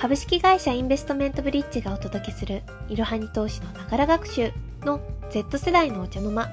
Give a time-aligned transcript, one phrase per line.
[0.00, 4.52] 株式会社インベストメントブリッジがお届けするいろはに投資のながら学習
[4.82, 6.48] の Z 世代のお茶の間。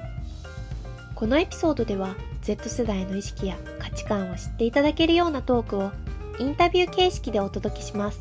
[1.14, 5.92] このエピソードでは Z 世代の意識や価値観を知っていただけるようなトークを
[6.40, 8.18] インタビュー形式でお届けします。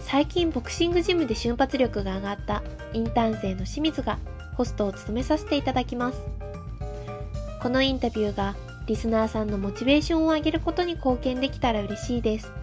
[0.00, 4.18] 最近ボクシングジムで瞬発力が上がったインターン生の清水が
[4.56, 6.26] ホストを務めさせていただきます。
[7.62, 8.56] このインタビューが
[8.88, 12.61] リスナーさんのモチベーションを上げることに貢献できたら嬉しいです。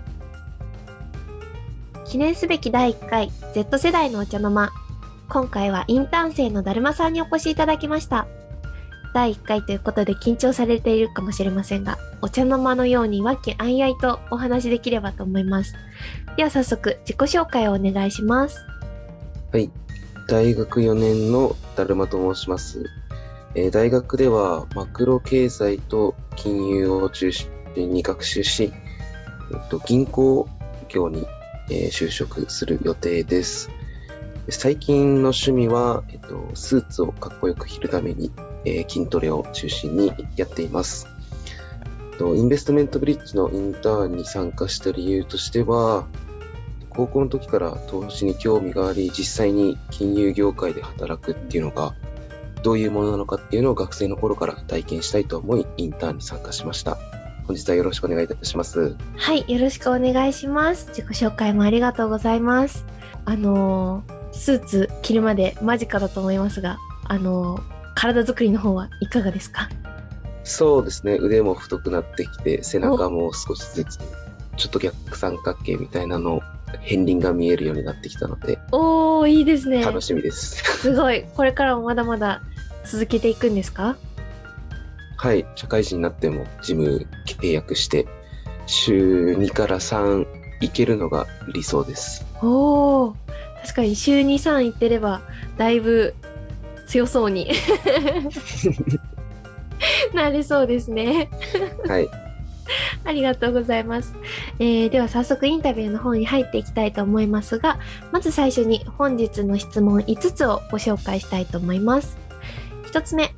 [2.09, 4.71] 記念すべき第1回 Z 世代のお茶の間。
[5.29, 8.25] 今回はインターン生のだるまさんにお越しいただきました。
[9.13, 15.75] 第1回ということで緊張されているかもしれませんが、お茶の間のように和気あいあいとお話できればと思います。
[16.35, 18.57] では早速自己紹介をお願いします。
[19.51, 19.69] はい。
[20.27, 22.85] 大学4年のだるまと申します。
[23.53, 28.73] えー、大学ではマクロ経済と金融を中心に学習し、
[29.51, 30.49] えっと、銀行
[30.87, 31.27] 業に、
[31.69, 33.69] えー、就職する予定です。
[34.49, 38.31] 最近の趣味は、えっと、スーツをかっこよく着るために、
[38.65, 41.07] えー、筋トレを中心にやっています。
[42.17, 46.05] とインベストメントブリッジのインターンに参加した理由としては、
[46.89, 51.93] 高校の時から投資に興味があり、実際に金融業界で働くっていうのが
[52.63, 56.97] どういうものなのかっていうのを学生の頃から体験したいと思い、インターンに参加しました。
[57.49, 58.95] 本日はよろしくお願いいたします。
[59.17, 60.89] はい、よろしくお願いします。
[60.89, 62.85] 自己紹介もありがとうございます。
[63.25, 67.61] あのー、スーツ着るまで間近だと思いますが、あのー、
[67.95, 69.67] 体作りの方はいかがですか？
[70.43, 73.97] そうですね、腕も太くなってきて、背中も少しずつ、
[74.55, 76.41] ちょっと逆三角形みたいなの
[76.87, 82.41] 片鱗が見えるようになってきたのでおーいいですね楽しみです すごいこれからもまだまだ
[82.85, 83.97] 続けていくんですか？
[85.21, 88.07] はい社会人になってもジム契約して
[88.67, 90.25] 週2から3
[90.61, 93.15] 行けるのが理想ですおお
[93.61, 95.21] 確かに週23行ってれば
[95.57, 96.15] だいぶ
[96.87, 97.51] 強そうに
[100.15, 101.29] なれそうですね
[101.85, 102.07] はい
[103.03, 104.13] ありがとうございます。
[104.59, 107.79] えー、では早速インタビューの方に入っていきたいと思いますが、
[108.11, 112.15] まず最初に本日の質問5つをご紹介したいと思います。
[112.91, 113.33] 1つ目、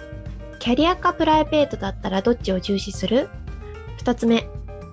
[0.61, 3.29] キャリアかプライベートだったらどっちを重視する
[3.97, 4.47] ?2 つ目、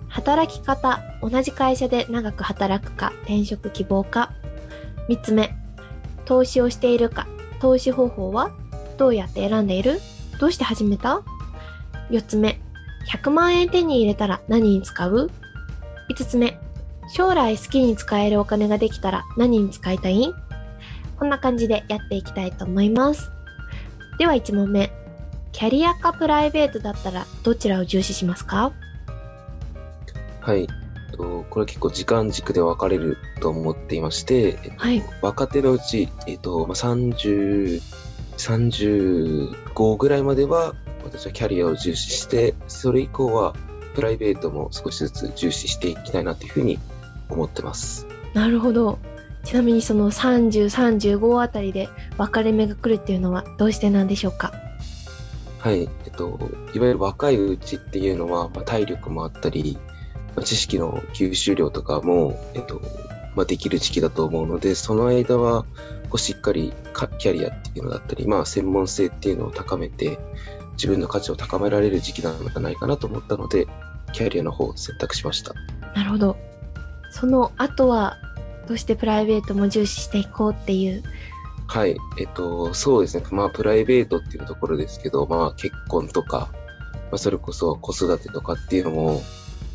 [0.08, 4.32] 働き方、同じ会社で長く働くか、転職希望か。
[5.10, 5.54] 3つ目、
[6.24, 7.28] 投資をしているか、
[7.60, 8.50] 投資方法は？
[8.96, 10.00] どうやって選んでいる？
[10.40, 11.20] どうして始めた
[12.08, 12.62] ?4 つ目、
[13.06, 15.30] 100万円手に入れたら何に使う
[16.08, 16.58] ?5 つ目、
[17.12, 20.32] 将来好きに使えるお金ができたら何に使いたい？
[21.18, 23.30] こんな感じでやっていきたいと思います。
[24.18, 24.90] では1問目。
[25.52, 28.72] キャリアかプライベートだったらどちらを重視しますか？
[30.40, 30.66] はい。
[31.50, 37.80] これ結構時間軸で分かれると思っていまして、はい、若手のうち、えっとまあ、30、
[38.36, 43.54] 35ぐらいまでは私はキャリアを重視して、それ以降は
[43.94, 46.78] プライベートも少しずつ重視していきたいなというふうに
[47.28, 48.06] 思ってます。
[48.32, 49.00] なるほど。
[49.42, 54.52] ちなみにその30、35あたりで分かれ目が来るっていうのはどうしてなんでしょうか？
[55.58, 56.38] はい、えっと、
[56.74, 59.76] いわゆる若いうちっていうのは、まあ、体力もあったり、
[60.36, 62.80] まあ、知識の吸収量とかも、えっと、
[63.34, 65.64] まあ、できる時期だと思うので、その間は、
[66.10, 66.72] こうしっかり
[67.18, 70.18] キャリアっていうのだったり、まあ、専門性っていうのを高めて、
[70.74, 73.66] 自分の価値を高められる時期なのではないかなと思ったので、
[74.12, 75.54] キャリアの方を選択しました。
[75.94, 76.36] なるほど。
[77.10, 78.16] その後は、
[78.68, 81.02] どうしてプライベートも重視していこうっていう
[81.68, 83.24] はい、えっと、そうですね。
[83.30, 86.48] まあ、プライベートっていうところですけど、まあ、結婚とか、
[87.10, 89.20] まあ、それこそ子育てとかっていうのも、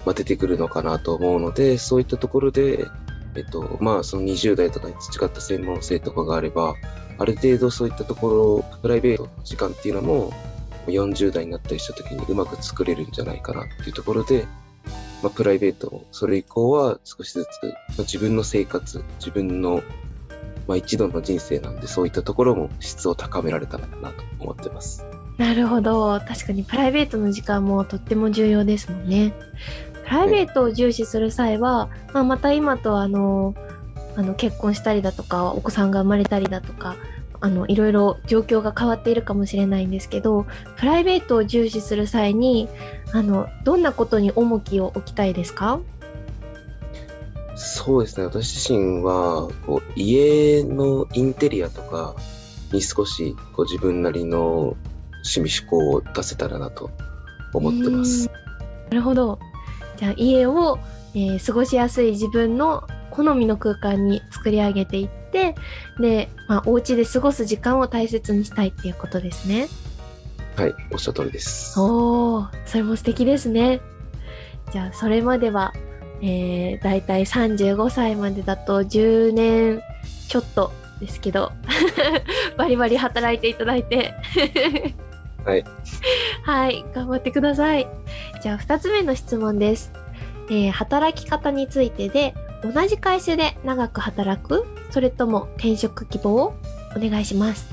[0.03, 2.87] まあ、出てくるのかなと思うので、そういったところで、
[3.35, 6.75] えっと、まあ、その20代とかに培った専門性とかがあれば、
[7.19, 10.33] ある程度そういったところ、プライベートの時間っていうのも、
[10.87, 14.45] 40代になったりした時にうまく作れるんじゃないかなっていうところで、
[15.21, 17.69] まあ、プライベートもそれ以降は少しずつ、ま
[17.99, 19.81] あ、自分の生活、自分の、
[20.67, 25.05] まあ、一度の人生なんでそういったところも質を高められたらなと思ってます。
[25.37, 26.19] なるほど。
[26.27, 29.33] 確かにプライベートの時間もとっても重要ですもんね。
[30.05, 33.55] プライベートを重視する際は、まあ、また今とあの、
[34.15, 36.95] あの結婚したりだとか、お子さんが生まれたりだとか、
[37.39, 40.45] あのいろいろ状況が変わっているかもしれないんですけど
[40.77, 42.69] プライベートを重視する際に
[43.11, 45.81] あのどんなことに重きを置きたいですか？
[47.55, 52.15] そうですね私自身はこう家のインテリアとか
[52.71, 54.75] に少しこう自分なりの
[55.25, 56.89] 趣味思考を出せたらなと
[57.53, 58.29] 思ってます。
[58.89, 59.39] なるほど
[59.97, 60.79] じゃあ家を、
[61.13, 65.55] えー、過ごしやすい自分の好みの空間に作り上げていって
[65.99, 69.67] で、まあ、お家で過ごす時間を大切にしたいっていうことですね。
[70.55, 71.79] はい、おっしゃる通りです。
[71.79, 73.81] おお、それも素敵ですね。
[74.71, 75.73] じゃあ、それまでは、
[76.25, 79.81] えー、だいたい35歳までだと10年
[80.29, 80.71] ちょっと
[81.01, 81.51] ですけど、
[82.57, 84.13] バリバリ働いていただいて。
[85.43, 85.65] はい。
[86.43, 87.87] はい、頑張ってください。
[88.41, 89.91] じゃあ、2つ目の質問です。
[90.49, 92.33] えー働き方についてで、
[92.63, 96.53] 同じ会社で長く働くそれとも転職希望を？
[96.95, 97.69] お願いします。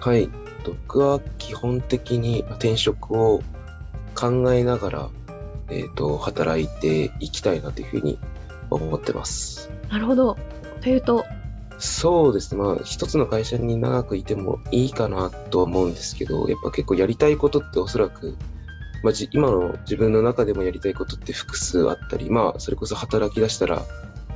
[0.00, 0.28] はい。
[0.64, 3.42] 僕は基本的に転職を
[4.14, 5.08] 考えながら、
[5.70, 8.18] えっ、と、働いていきたいなというふうに
[8.70, 9.70] 思ってます。
[9.90, 10.36] なるほど。
[10.80, 11.24] というと、
[11.78, 12.62] そうですね。
[12.62, 18.36] まあ、一つの会社に長くいてもいいかなとは思うんですけど、やっぱ結構やりたいことっておそらく、
[19.02, 23.82] まあ、じ今の自分の中でもやりたいことって複数あったり、まあ、それこそ働き出したら、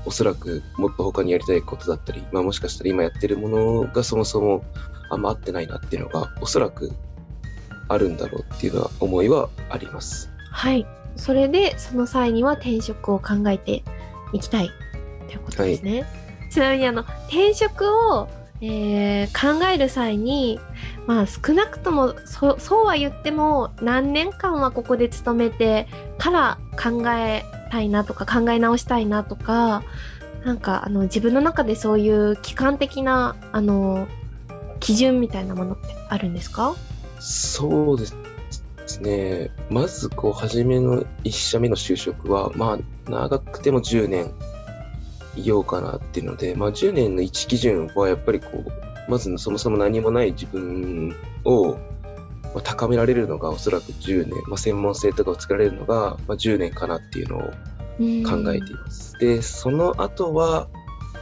[0.05, 4.65] おそらくもっと他にやりたいことだったり、まあ、もしかしたら今やってるものがそもそも
[5.11, 6.93] あんま合ってないなっていうのが、おそらく
[7.89, 10.31] あるんだろうっていうのは思いはあります。
[10.51, 10.87] はい。
[11.19, 13.83] それで、その際には転職を考えて
[14.33, 14.71] いきたい
[15.27, 16.07] ということですね。
[16.51, 18.29] ちなみに、あの、転職を、
[18.61, 20.59] えー考える際に、
[21.07, 25.87] まあ少なくともそそうは言っても何年間はここで勤めて
[26.19, 29.85] から考えたいなとか考え直したいなとか
[30.45, 34.09] なんかあの自分の中でそういう期間的なあの
[34.81, 36.75] 基準みたいなものってあるんですか？
[37.21, 38.17] そうです
[38.97, 39.51] ね。
[39.71, 44.33] まず、こう、初めの一社目の就職は、まあ、長くても10年
[45.37, 51.15] いようかなっていうので、まあ、10年の一基準は、やっぱりこう、まずそもそも何もない自分
[51.45, 51.79] を、ま
[52.57, 57.41] あ高められるのがおそらく10年、まあ、専門性とかを作られるのが、まあ、10年かなっていうのを
[58.27, 59.19] 考えています。
[59.19, 60.69] で、その後は、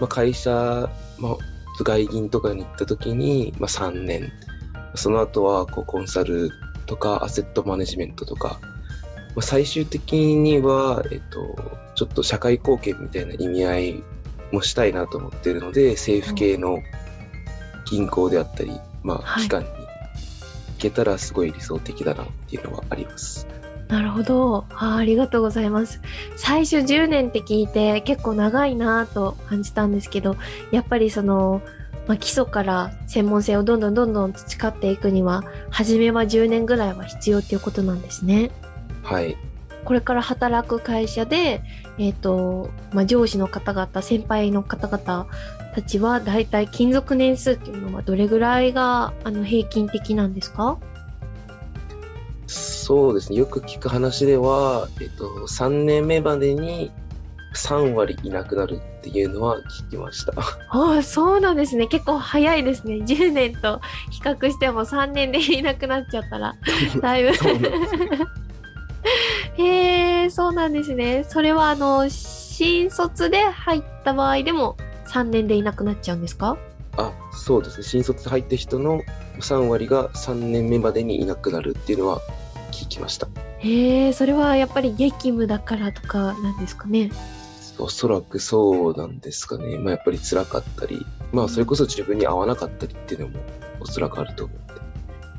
[0.01, 1.37] まあ、会社、まあ、
[1.83, 4.33] 外銀とかに行った時に、まあ、3年。
[4.95, 6.51] その後は、こう、コンサル
[6.87, 11.57] とか、アセットマネジメントとか、まあ、最終的には、えっと、
[11.95, 14.03] ちょっと社会貢献みたいな意味合い
[14.53, 16.79] もしたいなと思っているので、政府系の
[17.85, 18.73] 銀行であったり、
[19.03, 19.43] まあ、はい。
[19.45, 19.75] 機関に行
[20.79, 23.47] けたらすごい理想的だなっていうのはあります。
[23.89, 24.65] なるほど。
[24.71, 26.01] あーありがとうございます。
[26.37, 30.37] 最初10年って聞いて結構長いなと感じたんですけど
[30.73, 31.63] やっぱりその、
[32.07, 38.51] まあ、基礎から専門性をどんどんどんどん培っていくには初めは10年ぐらいは必要っていうことなんですね
[39.03, 39.37] はい。
[39.85, 41.63] これから働く会社で、
[41.97, 45.29] えっ、と、まあ、上司の方々、先輩の方々
[45.77, 50.79] たちは、だいたい勤続年数っていうのはどれぐらいが、あの、平均的なんですか？
[52.49, 53.39] そうですね。
[53.39, 56.91] よく聞く話では、えっと、3年目までに
[57.55, 60.33] 3割いなくなるっていうのは聞きました。
[60.71, 61.87] ああ、そうなんですね。
[61.87, 62.97] 結構早いですね。
[62.97, 63.81] 10年と
[64.11, 66.55] 比較しても3年でいなくなっちゃったら、
[67.01, 67.31] だいぶ。
[69.59, 71.25] へえ、そうなんですね。
[71.29, 74.77] それは、あの、新卒で入った場合でも
[75.09, 76.57] 3年でいなくなっちゃうんですか？
[76.97, 77.85] あ、そうですね。
[77.85, 79.03] 新卒入った人の
[79.41, 82.21] 3割が3年目までにいなくなるっていうのは
[82.73, 83.29] 聞きました。
[83.61, 87.11] へえ、それはやっぱり激務だからとかなんですかね？
[87.79, 89.79] おそらくそうなんですかね。
[89.79, 93.41] まあやっぱり辛かったり、まあそれこそ自分に合わなかったりっていうのも
[93.81, 94.75] おそらくあると思うんで。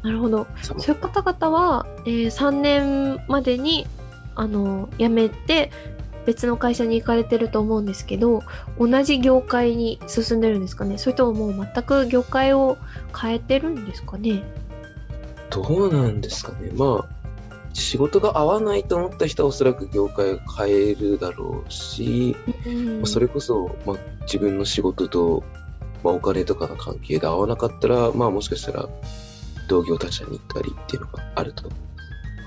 [0.03, 0.48] なるほど。
[0.62, 3.88] そういう方々は、えー3年までに、
[4.36, 5.72] あの、辞めて、
[6.27, 8.44] 別の会社に行かれてると思うんですけど、
[8.77, 12.77] 同じ業界に進んでるんですかねそれとももう全く業界を
[13.20, 14.44] 変えてるんですかね
[15.50, 16.72] どうなんですかね。
[16.74, 17.16] まあ、
[17.77, 25.43] 仕事が合わないと思った人はおそらく業界を変えるだろうし、うんまあそれこそ、まあ、自分の仕事と、
[26.03, 28.89] まあ、お金とかの関係で合わなかったら、まあもしかしたら
[29.69, 31.69] 同業他社に行ったりっていうのがあると。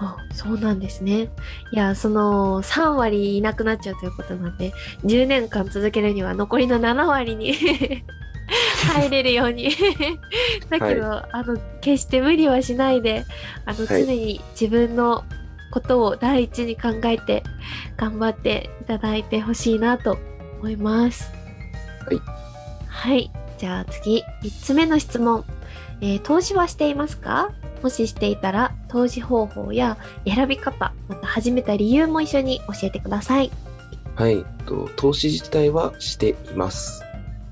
[0.00, 1.28] あそうなんですね。
[1.72, 4.72] いや、その3割いなくなっちゃうということなんで、
[5.04, 7.54] 10年間続けるには残りの7割に
[8.80, 9.70] 入れるように。
[10.70, 13.24] だけど、あの、決して無理はしないで、
[13.64, 15.24] あの、はい常に自分の
[15.72, 17.42] ことを第一に考えて、
[17.96, 20.18] 頑張っていただいてほしいなと
[20.58, 21.30] 思います。
[22.06, 22.20] はい。
[22.88, 23.30] はい。
[23.58, 25.44] じゃあ次、3つ目の質問。
[26.02, 27.50] えー投資はしていますか？
[27.82, 29.96] もししていたら、投資方法や
[30.26, 33.50] 選び方、また始めた理由も一緒に教えてください。
[34.16, 34.32] はい。
[34.38, 37.02] えっと投資自体はしています。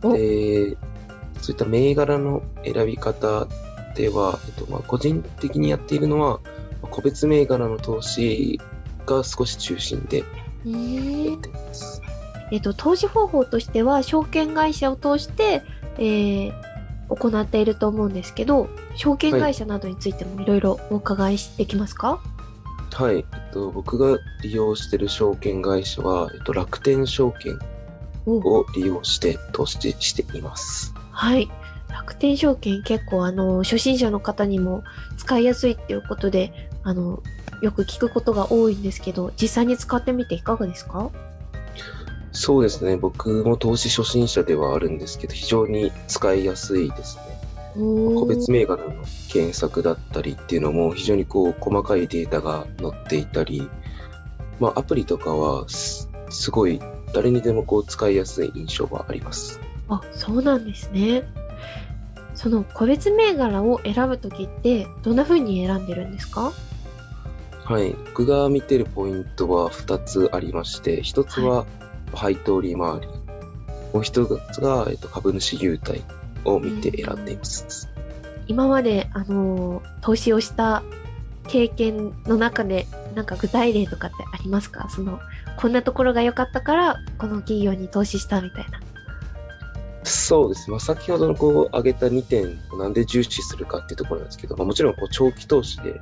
[0.02, 0.76] おで、
[1.40, 3.46] そういった銘柄の選び方
[3.94, 6.40] では、えっと、まあ、個人的にやっているのは、
[6.82, 8.60] まあ個別銘柄の投資
[9.06, 10.24] が少し中心で
[10.64, 12.02] えーやっています。
[12.50, 15.62] えっと、投資方法としては証券会社を通して、
[15.98, 16.52] えー、
[17.08, 22.22] 行っていると思うんですけど証券会社などについてもいろいろお伺いできますか？
[22.92, 27.58] はい、えっと、僕が利用している証券会社は、えっと、楽天証券
[28.26, 30.94] を利用して投資しています。
[31.18, 31.50] はい
[31.90, 34.84] 楽天証券結構あの初心者の方にも
[35.16, 37.24] 使いやすいっていうことであの
[37.60, 41.10] よく聞くことが多いんですけど実際に使ってみていかがですか？
[42.30, 42.96] そうですね。
[42.96, 47.22] 僕も投資初心者ではあるんですけど、非常に使いやすいですね。
[47.74, 48.90] 個別銘柄の
[49.28, 53.68] 検索だったりっていうのも非常にこう細かいデータが載っていたり、
[54.60, 56.06] まあアプリとかはす
[56.52, 56.80] ごい
[57.12, 59.60] 誰にでもこう使いやすい印象があります。
[59.88, 61.22] あ、そうなんですね。
[62.34, 66.52] その個別銘柄を選ぶときってどんな風に選んでるんですか？
[67.64, 67.90] はい。
[68.06, 71.66] 僕が見てるポイントは2つありまして、1つは
[72.14, 73.06] 配当利回り、
[73.92, 76.02] もう一つが、えっと、株主優待
[76.44, 77.88] を見て選んでいます。
[78.46, 80.82] 今まで、あの投資をした
[81.48, 84.88] 経験の中で、なんか具体例とかってありますか？
[84.90, 85.18] その、
[85.56, 88.77] こんなところが良かったから、この企業に投資したみたいな。
[90.08, 90.70] そうです。
[90.70, 96.00] まあ、先ほどのこう挙げた2点をなんで重視するかっていうところなんですけど、まあ、もちろんこう長期投資で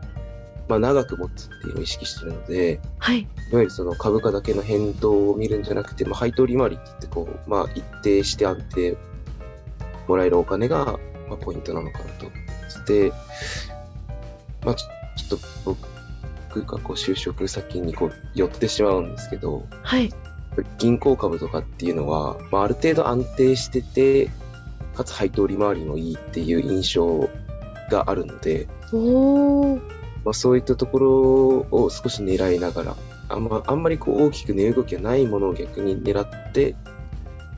[0.68, 8.96] まあ、長く持つっていうのを意識してるので、はい、いわゆるその株価だけの変動を見るんじゃなくて、まあ、配当利回りって言ってこう、まあ、一定して安定
[10.08, 10.98] もらえるお金が、
[11.28, 12.26] まあ、ポイントなのかなと。
[12.86, 13.12] で、
[14.64, 15.76] まあ、ちょっと
[16.54, 20.12] 僕がこう就職先にこう寄ってしまうんですけど、はい、
[20.78, 24.30] 銀行株とかっていうのは、まあ、ある程度安定してて、
[24.94, 27.28] かつ配当利回りもいいっていう印象
[27.90, 29.76] があるので、お
[30.24, 31.10] まあ、そういったところ
[31.70, 32.96] を少し狙いながら、
[33.28, 36.76] あんまあんまりこう大きく値動きがないものを逆に狙って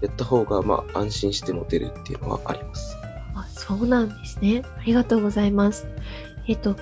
[0.01, 2.97] やった方がまあ安心して持てるっていうのはあります。
[3.35, 4.63] あそうなんですね。
[4.79, 5.87] ありがとうございます。
[6.47, 6.77] えっと、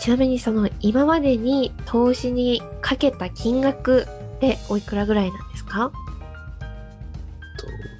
[0.00, 5.92] ちなみにその今までに投資にかけた金額っておいくらぐらいなんか？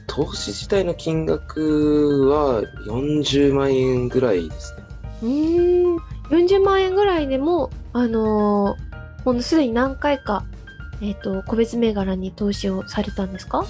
[0.07, 4.83] 投資自体の金額は40万円ぐらいですね。
[5.23, 5.97] うーん、
[6.31, 10.45] 40万円ぐらいでも、あのー、もうすでに何回か、
[11.01, 13.65] えっ、ー、と、個別銘柄に投資をされたんですか？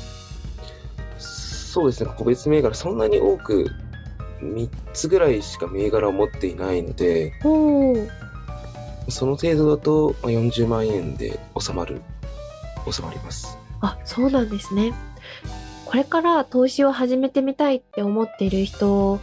[1.19, 3.71] そうですね、個別銘柄、そんなに多く、
[4.41, 7.35] 3つぐらいしか銘柄を持っていないので、
[9.11, 12.01] その程度だと40万円で収まる、
[12.91, 13.59] 収まります。
[13.81, 14.93] あ、そうなんですね。
[15.85, 19.21] これから投資を始めてみたいって思っている人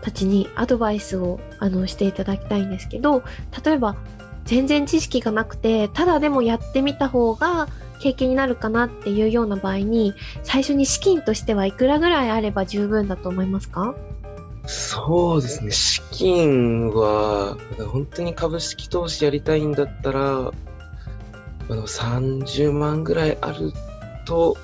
[0.00, 3.24] たちにアドバイスをあのしていただきたいんですけど
[3.64, 3.96] 例えば
[4.44, 7.66] 全然知識がなくてただでもやってみた方が
[8.00, 10.14] 経験になるかなっていうような場合に
[10.44, 13.96] 最初に資金としてはいくらぐらいあれば十分だと思いますか？
[14.66, 17.56] そうですね資金は
[17.90, 20.52] 本当に株式投資やりたいんだったら
[21.70, 23.72] あの30万ぐらいある
[24.26, 24.56] と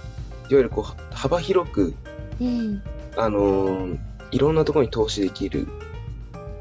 [0.50, 1.94] いわゆるこう幅広く、
[2.40, 2.82] うん、
[3.16, 3.88] あの
[4.30, 5.68] いろんなところに投資できる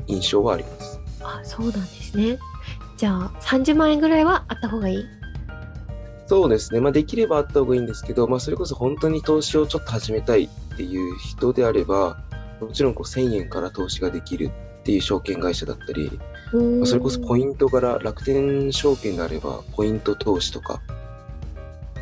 [0.07, 0.99] 印象はあります。
[1.21, 2.37] あ、そうなんですね。
[2.97, 5.05] じゃあ、30万円ぐらいはあった方がいい？
[6.27, 6.79] そうですね。
[6.79, 12.21] まあ、できればあった方がいいんですけど、まあ、それこそ本当に投資をちょっと始めたいっていう人であれば、
[12.61, 16.32] もちろんこう1000円から投資ができるっていう証券会社だったり、まあ、
[16.85, 20.81] それこそポイントから楽天証券であれば、ポイント投資とか、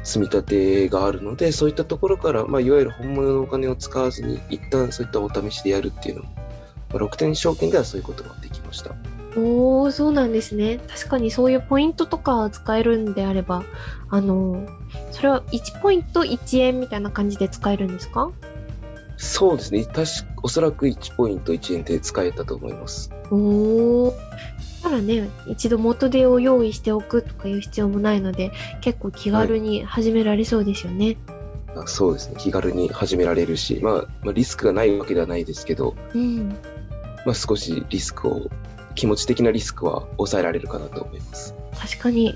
[0.03, 8.96] 積み立てがあるので、そういったところから、まあ、いわゆる本物のお金を使わずに、一旦そういったお試しでやるっていうのも、まあ、楽天証券ではそういうことができました。
[9.38, 10.79] おー、そうなんですね。
[10.89, 13.63] 確かにそういうポイントとか使えるんであれば、
[14.10, 14.67] あの、
[15.12, 18.29] それは1ポイント1円みたいな感じで使えるんですか？
[19.22, 19.86] そうですね。
[19.86, 20.10] 確
[20.44, 23.12] おそらく1ポイント1円で使えたと思います。
[23.30, 24.13] おー。
[24.82, 28.51] たらね、一度元手を用意しておくとかいう必要もないので、
[28.82, 31.18] 結構気軽に始められそうですよね。
[31.75, 32.36] はい、そうですね。
[32.40, 36.50] 気軽に始められるし、まあ、まあ、リスクがないわけではないですけど、うん、
[37.25, 38.50] まあ、少しリスクを、
[38.96, 41.56] 気持ち的なリスクは抑えられるかなと思います。
[41.80, 42.36] 確かに。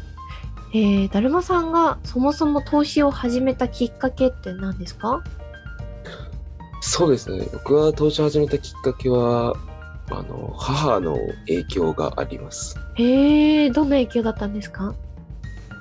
[0.73, 5.23] えー、だるまさんがそもそも投資を始めたきっかけって何ですか？
[6.97, 7.45] そうですね。
[7.51, 9.53] 僕は投資を始めたきっかけは、
[10.09, 12.79] あの、母の影響があります。
[12.93, 14.95] へえ、どんな影響だったんですか？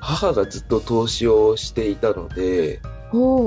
[0.00, 2.80] 母がずっと投資をしていたので、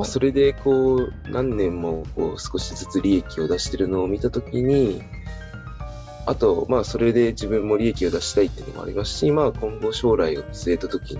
[0.05, 5.01] それでこう、何年もこう少しずつ利益を出してるのを見たときに、
[6.25, 11.19] あと、まあ、それで自分も利益を出したいっていうのもありますし、まあ、今後将来を据えたときに、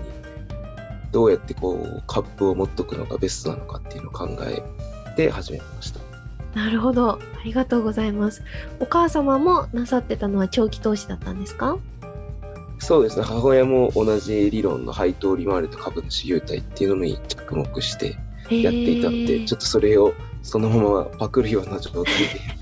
[1.12, 4.62] どうやってこう株を持っとくのがベストなのかっていうのを考え
[5.14, 6.07] て始めました。
[6.54, 7.12] なるほど。
[7.12, 8.42] ありがとうございます。
[8.80, 11.78] お母様もなさってたのは長期投資だったんですか？
[12.80, 18.16] そうですね、母親も同じ理論の配当利回りと株主優待っていうのに着目して
[18.50, 22.10] やっていたので、ちょっとそれをそのままパクるような状態で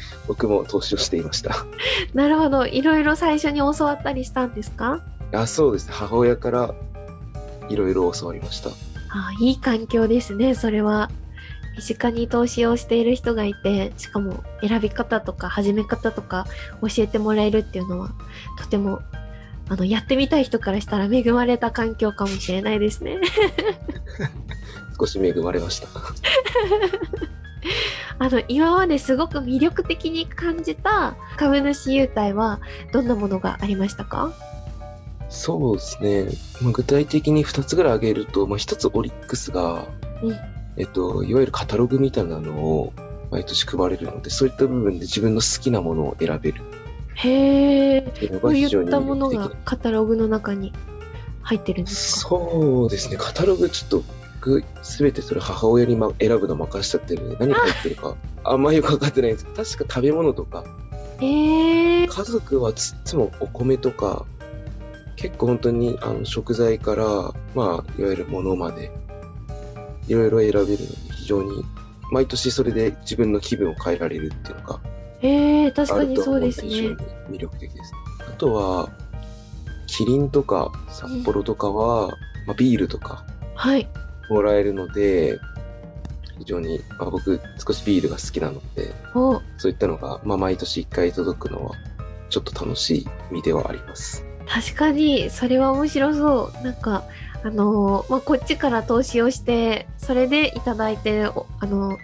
[0.26, 1.66] 僕も投資をしていました。
[2.14, 2.66] なるほど。
[2.66, 5.02] いろいろ最初に教わったりしたんですか？
[5.32, 6.74] あそうですね、母親から
[7.68, 8.70] いろいろ教わりました。
[9.10, 11.10] あいい環境ですね、それは。
[11.76, 16.46] 身近に投資をしている人がいて、しかも選び方とか始め方とか
[16.80, 18.10] 教えてもらえるっていうのは、
[18.58, 19.00] とても、
[19.68, 23.18] あの、やってみたい人からしたら恵まれた環境かもしれないですね。
[24.98, 25.88] 少し恵まれました。
[28.18, 32.60] あの、今まですごく魅力的に感じた株主優待は
[32.92, 34.32] どんなものがありましたか？
[35.28, 36.28] そうですね、
[36.62, 39.84] まあ、具体的に2つぐらい挙げると、まあ、1つオリックスが、
[40.22, 42.92] うんえっと、いわゆるカタログみたいなのを
[43.30, 46.62] 毎年配れるので、そういった部分で自分の好きなものを選べる。
[47.14, 48.08] へー。
[48.08, 50.72] っていういったものがカタログの中に
[51.42, 52.30] 入ってるんですか？
[52.30, 54.04] そうですね、カタログちょっと
[54.40, 58.54] 僕、すべてそれ母親に、ま、選ぶの任しちゃってるので、何入ってるかあ。
[58.54, 59.44] んまりよくわかってないんです。
[59.44, 60.64] けど、確か食べ物とか、
[61.20, 62.06] へー。
[62.06, 64.24] 家族はいつもお米とか、
[65.16, 67.06] 結構本当にあの食材から、
[67.54, 68.92] まあ、いわゆるものまで、
[70.08, 70.76] いろいろ選べるので、
[71.12, 71.64] 非常に、
[72.12, 74.80] 毎年それで自分の気分を変えられるっていうのが
[75.22, 76.96] えー、確あるとかにそうですねに。
[77.30, 77.92] 魅力的です。
[78.28, 78.90] あとは、
[79.86, 82.08] キリンとか札幌とかは、
[82.46, 83.88] まあ、ビールとかはい。
[84.28, 85.38] もらえるので、
[86.38, 91.72] 非常に、まあ、僕少しビールが好きなので、おそういったのが、まあ、毎年1回届くのは、
[92.28, 94.24] ちょっと楽しい意味ではあります。
[94.46, 96.64] 確かに、それは面白そう。
[96.64, 97.04] なんか、
[97.42, 101.96] あのーまあ、こっちから投資をして、それでいただいて、おあのー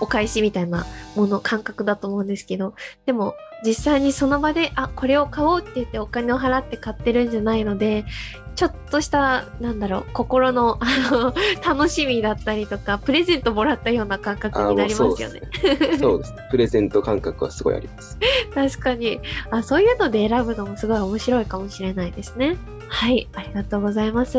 [0.00, 2.74] お返しみたいなもの、感覚だと思うんですけど、
[3.06, 8.04] でも、実際にその場で、あ、これを買おうって言ってお金を払って買ってるんじゃないので、
[8.54, 11.34] ちょっとした、なんだろう、心の、 あの、
[11.66, 15.42] 楽しみだったりとか、プレゼントもらったような感覚になりますよね。
[15.98, 16.38] そうですね。
[16.50, 18.18] プレゼント感覚はすごいあります。
[18.54, 19.20] 確かに
[19.50, 22.56] あそういうので選ぶのもすごい面白いかもしれないですね
[22.88, 24.38] はいありがとうございます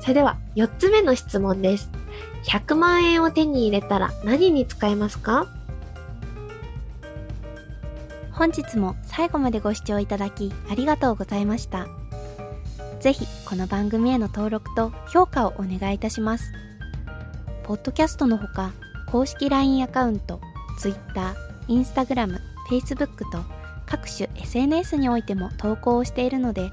[0.00, 1.90] それでは4つ目の質問です
[2.44, 5.46] 100万円を手に入れたら何に使いますか？
[8.32, 11.86] 本日も最後までご視聴いただきありがとうございました。
[12.98, 16.52] ぜひこの番組への登録と評価をお願いいたします。
[17.64, 18.72] ポッドキャストのほか
[19.10, 20.40] 公式 LINE アカウント、
[20.78, 21.34] Twitter、
[21.68, 22.38] Instagram、
[22.70, 23.44] Facebook と
[23.84, 26.72] 各種 SNS においても投稿をしているので